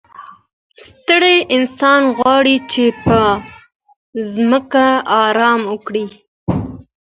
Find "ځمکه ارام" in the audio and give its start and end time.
4.33-5.59